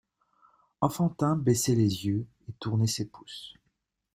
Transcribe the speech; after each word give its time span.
Enfantin 0.81 1.35
baissait 1.35 1.75
les 1.75 2.07
yeux, 2.07 2.25
et 2.49 2.53
tournait 2.53 2.87
ses 2.87 3.05
pouces. 3.07 3.53